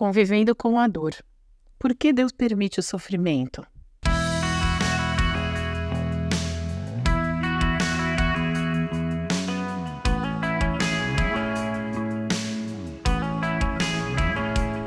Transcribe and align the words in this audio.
convivendo 0.00 0.54
com 0.54 0.78
a 0.78 0.88
dor. 0.88 1.14
Por 1.78 1.94
que 1.94 2.10
Deus 2.10 2.32
permite 2.32 2.80
o 2.80 2.82
sofrimento? 2.82 3.62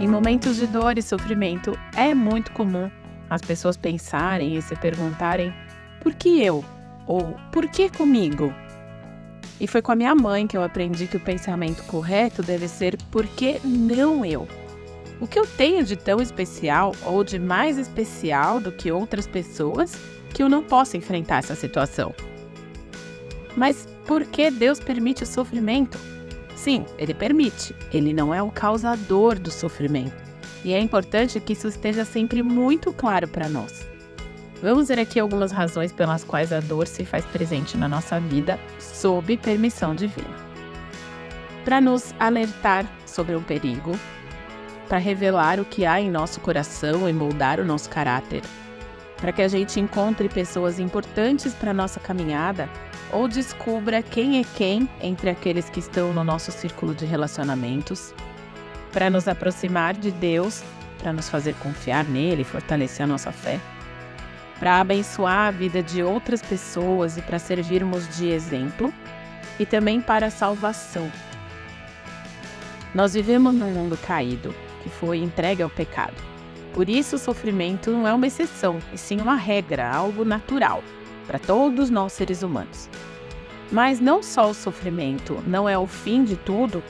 Em 0.01 0.07
momentos 0.07 0.55
de 0.55 0.65
dor 0.65 0.97
e 0.97 1.03
sofrimento, 1.03 1.77
é 1.95 2.15
muito 2.15 2.51
comum 2.51 2.89
as 3.29 3.41
pessoas 3.43 3.77
pensarem 3.77 4.57
e 4.57 4.63
se 4.63 4.75
perguntarem: 4.77 5.53
por 6.01 6.15
que 6.15 6.41
eu? 6.41 6.65
Ou 7.05 7.35
por 7.51 7.67
que 7.67 7.87
comigo? 7.87 8.51
E 9.61 9.67
foi 9.67 9.83
com 9.83 9.91
a 9.91 9.95
minha 9.95 10.15
mãe 10.15 10.47
que 10.47 10.57
eu 10.57 10.63
aprendi 10.63 11.05
que 11.05 11.17
o 11.17 11.23
pensamento 11.23 11.83
correto 11.83 12.41
deve 12.41 12.67
ser 12.67 12.97
por 13.11 13.27
que 13.27 13.59
não 13.63 14.25
eu? 14.25 14.47
O 15.19 15.27
que 15.27 15.39
eu 15.39 15.45
tenho 15.45 15.83
de 15.83 15.95
tão 15.95 16.21
especial 16.21 16.93
ou 17.03 17.23
de 17.23 17.39
mais 17.39 17.77
especial 17.77 18.59
do 18.59 18.71
que 18.71 18.91
outras 18.91 19.27
pessoas 19.27 19.95
que 20.33 20.41
eu 20.41 20.49
não 20.49 20.63
possa 20.63 20.97
enfrentar 20.97 21.37
essa 21.37 21.55
situação? 21.55 22.13
Mas 23.55 23.87
por 24.05 24.25
que 24.25 24.49
Deus 24.49 24.79
permite 24.79 25.23
o 25.23 25.27
sofrimento? 25.27 25.97
Sim, 26.55 26.85
ele 26.97 27.13
permite, 27.13 27.75
ele 27.91 28.13
não 28.13 28.33
é 28.33 28.41
o 28.41 28.51
causador 28.51 29.37
do 29.37 29.51
sofrimento. 29.51 30.23
E 30.63 30.73
é 30.73 30.79
importante 30.79 31.39
que 31.39 31.53
isso 31.53 31.67
esteja 31.67 32.05
sempre 32.05 32.41
muito 32.41 32.93
claro 32.93 33.27
para 33.27 33.49
nós. 33.49 33.85
Vamos 34.61 34.87
ver 34.87 34.97
aqui 34.97 35.19
algumas 35.19 35.51
razões 35.51 35.91
pelas 35.91 36.23
quais 36.23 36.53
a 36.53 36.61
dor 36.61 36.87
se 36.87 37.03
faz 37.03 37.25
presente 37.25 37.75
na 37.75 37.89
nossa 37.89 38.17
vida 38.17 38.57
sob 38.79 39.35
permissão 39.35 39.93
divina. 39.93 40.33
Para 41.65 41.81
nos 41.81 42.15
alertar 42.17 42.89
sobre 43.05 43.35
um 43.35 43.43
perigo, 43.43 43.91
para 44.87 44.97
revelar 44.97 45.59
o 45.59 45.65
que 45.65 45.85
há 45.85 45.99
em 45.99 46.11
nosso 46.11 46.39
coração 46.39 47.07
e 47.09 47.13
moldar 47.13 47.59
o 47.59 47.65
nosso 47.65 47.89
caráter, 47.89 48.41
para 49.17 49.31
que 49.31 49.41
a 49.41 49.47
gente 49.47 49.79
encontre 49.79 50.27
pessoas 50.29 50.79
importantes 50.79 51.53
para 51.53 51.73
nossa 51.73 51.99
caminhada 51.99 52.69
ou 53.11 53.27
descubra 53.27 54.01
quem 54.01 54.39
é 54.39 54.43
quem 54.55 54.89
entre 55.01 55.29
aqueles 55.29 55.69
que 55.69 55.79
estão 55.79 56.11
no 56.11 56.23
nosso 56.23 56.51
círculo 56.51 56.93
de 56.95 57.05
relacionamentos, 57.05 58.13
para 58.91 59.09
nos 59.09 59.27
aproximar 59.27 59.93
de 59.93 60.11
Deus, 60.11 60.63
para 60.99 61.13
nos 61.13 61.29
fazer 61.29 61.53
confiar 61.55 62.05
nele 62.05 62.43
fortalecer 62.43 63.03
a 63.03 63.07
nossa 63.07 63.31
fé. 63.31 63.59
Para 64.59 64.79
abençoar 64.79 65.47
a 65.47 65.51
vida 65.51 65.83
de 65.83 66.01
outras 66.01 66.41
pessoas 66.41 67.17
e 67.17 67.21
para 67.21 67.39
servirmos 67.39 68.07
de 68.17 68.29
exemplo, 68.29 68.93
e 69.59 69.65
também 69.65 70.01
para 70.01 70.27
a 70.27 70.31
salvação. 70.31 71.11
Nós 72.93 73.13
vivemos 73.13 73.53
num 73.53 73.71
mundo 73.71 73.97
caído, 73.97 74.53
que 74.83 74.89
foi 74.89 75.17
entregue 75.17 75.63
ao 75.63 75.69
pecado. 75.69 76.21
Por 76.73 76.89
isso, 76.89 77.15
o 77.15 77.19
sofrimento 77.19 77.89
não 77.91 78.07
é 78.07 78.13
uma 78.13 78.27
exceção, 78.27 78.79
e 78.91 78.97
sim 78.97 79.19
uma 79.21 79.35
regra, 79.35 79.89
algo 79.89 80.25
natural 80.25 80.83
para 81.25 81.39
todos 81.39 81.89
nós 81.89 82.13
seres 82.13 82.43
humanos. 82.43 82.89
Mas 83.71 83.99
não 83.99 84.21
só 84.21 84.49
o 84.49 84.53
sofrimento 84.53 85.41
não 85.47 85.67
é 85.67 85.77
o 85.77 85.87
fim 85.87 86.23
de 86.23 86.35
tudo, 86.35 86.83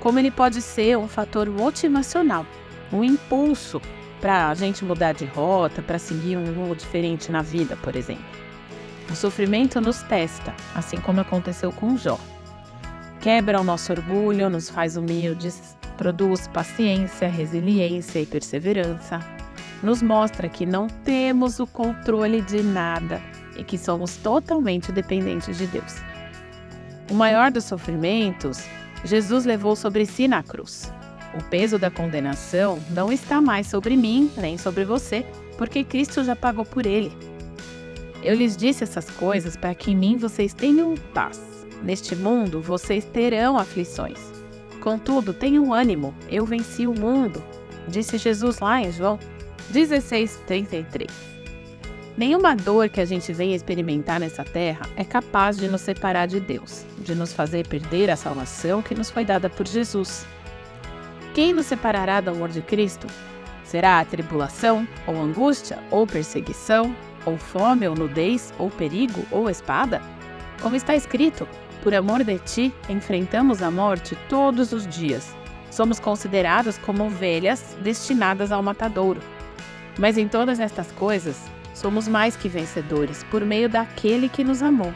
como 0.00 0.18
ele 0.18 0.30
pode 0.30 0.62
ser 0.62 0.96
um 0.96 1.08
fator 1.08 1.48
motivacional, 1.48 2.46
um 2.92 3.02
impulso 3.02 3.80
para 4.20 4.48
a 4.48 4.54
gente 4.54 4.84
mudar 4.84 5.12
de 5.12 5.24
rota, 5.24 5.82
para 5.82 5.98
seguir 5.98 6.36
um 6.36 6.52
rumo 6.52 6.74
diferente 6.74 7.30
na 7.30 7.42
vida, 7.42 7.76
por 7.76 7.96
exemplo. 7.96 8.24
O 9.10 9.14
sofrimento 9.14 9.80
nos 9.80 10.02
testa, 10.02 10.54
assim 10.74 10.98
como 10.98 11.20
aconteceu 11.20 11.72
com 11.72 11.96
Jó. 11.96 12.18
Quebra 13.20 13.60
o 13.60 13.64
nosso 13.64 13.92
orgulho, 13.92 14.50
nos 14.50 14.68
faz 14.68 14.96
humildes, 14.96 15.76
produz 15.98 16.48
paciência, 16.48 17.28
resiliência 17.28 18.20
e 18.20 18.24
perseverança. 18.24 19.20
Nos 19.82 20.00
mostra 20.00 20.48
que 20.48 20.64
não 20.64 20.86
temos 20.86 21.60
o 21.60 21.66
controle 21.66 22.40
de 22.40 22.62
nada 22.62 23.20
e 23.56 23.64
que 23.64 23.76
somos 23.76 24.16
totalmente 24.16 24.90
dependentes 24.90 25.58
de 25.58 25.66
Deus. 25.66 25.96
O 27.10 27.14
maior 27.14 27.50
dos 27.50 27.64
sofrimentos, 27.64 28.64
Jesus 29.04 29.44
levou 29.44 29.74
sobre 29.74 30.06
si 30.06 30.26
na 30.28 30.42
cruz. 30.42 30.92
O 31.34 31.42
peso 31.44 31.78
da 31.78 31.90
condenação 31.90 32.78
não 32.90 33.12
está 33.12 33.40
mais 33.40 33.66
sobre 33.66 33.96
mim 33.96 34.30
nem 34.36 34.56
sobre 34.56 34.84
você, 34.84 35.26
porque 35.58 35.84
Cristo 35.84 36.24
já 36.24 36.34
pagou 36.34 36.64
por 36.64 36.86
ele. 36.86 37.12
Eu 38.22 38.34
lhes 38.34 38.56
disse 38.56 38.84
essas 38.84 39.08
coisas 39.10 39.56
para 39.56 39.74
que 39.74 39.90
em 39.90 39.96
mim 39.96 40.16
vocês 40.16 40.54
tenham 40.54 40.94
paz. 41.12 41.40
Neste 41.82 42.16
mundo 42.16 42.60
vocês 42.60 43.04
terão 43.04 43.56
aflições. 43.56 44.37
Contudo, 44.80 45.32
tenham 45.32 45.72
ânimo, 45.72 46.14
eu 46.30 46.46
venci 46.46 46.86
o 46.86 46.94
mundo, 46.94 47.42
disse 47.88 48.16
Jesus 48.18 48.60
lá 48.60 48.80
em 48.80 48.92
João 48.92 49.18
16:33. 49.72 51.08
Nenhuma 52.16 52.56
dor 52.56 52.88
que 52.88 53.00
a 53.00 53.04
gente 53.04 53.32
venha 53.32 53.54
experimentar 53.54 54.18
nessa 54.18 54.42
terra 54.42 54.88
é 54.96 55.04
capaz 55.04 55.56
de 55.56 55.68
nos 55.68 55.82
separar 55.82 56.26
de 56.26 56.40
Deus, 56.40 56.84
de 56.98 57.14
nos 57.14 57.32
fazer 57.32 57.66
perder 57.68 58.10
a 58.10 58.16
salvação 58.16 58.82
que 58.82 58.94
nos 58.94 59.08
foi 59.08 59.24
dada 59.24 59.48
por 59.48 59.66
Jesus. 59.66 60.26
Quem 61.32 61.52
nos 61.52 61.66
separará 61.66 62.20
do 62.20 62.30
amor 62.30 62.48
de 62.48 62.60
Cristo? 62.60 63.06
Será 63.62 64.00
a 64.00 64.04
tribulação, 64.04 64.88
ou 65.06 65.14
angústia, 65.20 65.78
ou 65.90 66.06
perseguição, 66.06 66.92
ou 67.24 67.36
fome, 67.38 67.86
ou 67.86 67.94
nudez, 67.94 68.52
ou 68.58 68.68
perigo, 68.68 69.24
ou 69.30 69.48
espada? 69.48 70.02
Como 70.60 70.74
está 70.74 70.96
escrito, 70.96 71.46
por 71.78 71.94
amor 71.94 72.24
de 72.24 72.38
ti, 72.38 72.74
enfrentamos 72.88 73.62
a 73.62 73.70
morte 73.70 74.16
todos 74.28 74.72
os 74.72 74.86
dias. 74.86 75.34
Somos 75.70 76.00
considerados 76.00 76.78
como 76.78 77.04
ovelhas 77.06 77.76
destinadas 77.82 78.50
ao 78.50 78.62
matadouro. 78.62 79.20
Mas 79.98 80.16
em 80.16 80.28
todas 80.28 80.60
estas 80.60 80.90
coisas, 80.92 81.40
somos 81.74 82.08
mais 82.08 82.36
que 82.36 82.48
vencedores 82.48 83.24
por 83.24 83.44
meio 83.44 83.68
daquele 83.68 84.28
que 84.28 84.44
nos 84.44 84.62
amou. 84.62 84.92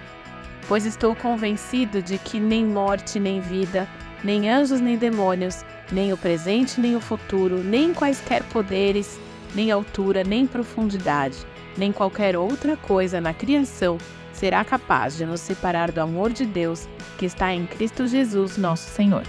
Pois 0.68 0.86
estou 0.86 1.14
convencido 1.14 2.00
de 2.02 2.18
que 2.18 2.38
nem 2.38 2.64
morte, 2.64 3.18
nem 3.18 3.40
vida, 3.40 3.88
nem 4.22 4.48
anjos, 4.50 4.80
nem 4.80 4.96
demônios, 4.96 5.64
nem 5.90 6.12
o 6.12 6.16
presente, 6.16 6.80
nem 6.80 6.96
o 6.96 7.00
futuro, 7.00 7.58
nem 7.58 7.92
quaisquer 7.92 8.42
poderes, 8.44 9.20
nem 9.54 9.70
altura, 9.70 10.24
nem 10.24 10.46
profundidade, 10.46 11.36
nem 11.76 11.92
qualquer 11.92 12.36
outra 12.36 12.76
coisa 12.76 13.20
na 13.20 13.34
criação 13.34 13.98
será 14.32 14.64
capaz 14.64 15.16
de 15.16 15.26
nos 15.26 15.40
separar 15.40 15.90
do 15.92 16.00
amor 16.00 16.32
de 16.32 16.44
Deus 16.46 16.88
que 17.18 17.26
está 17.26 17.52
em 17.52 17.66
Cristo 17.66 18.06
Jesus, 18.06 18.56
nosso 18.56 18.88
Senhor. 18.90 19.24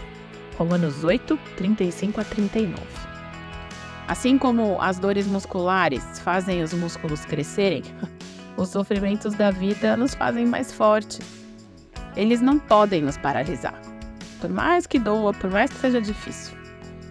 Romanos 0.57 1.03
8, 1.03 1.37
35 1.57 2.21
a 2.21 2.23
39. 2.23 2.81
Assim 4.07 4.37
como 4.37 4.81
as 4.81 4.99
dores 4.99 5.27
musculares 5.27 6.19
fazem 6.19 6.61
os 6.61 6.73
músculos 6.73 7.25
crescerem, 7.25 7.83
os 8.57 8.69
sofrimentos 8.69 9.33
da 9.33 9.51
vida 9.51 9.97
nos 9.97 10.13
fazem 10.13 10.45
mais 10.45 10.71
fortes. 10.71 11.19
Eles 12.15 12.41
não 12.41 12.59
podem 12.59 13.01
nos 13.01 13.17
paralisar 13.17 13.93
por 14.43 14.49
mais 14.49 14.85
que 14.85 14.99
doa, 14.99 15.33
por 15.33 15.49
mais 15.49 15.71
que 15.71 15.77
seja 15.77 16.01
difícil. 16.01 16.53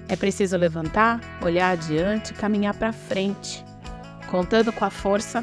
É 0.06 0.14
preciso 0.14 0.54
levantar, 0.58 1.18
olhar 1.40 1.70
adiante, 1.70 2.34
caminhar 2.34 2.74
para 2.74 2.92
frente, 2.92 3.64
contando 4.30 4.70
com 4.70 4.84
a 4.84 4.90
força 4.90 5.42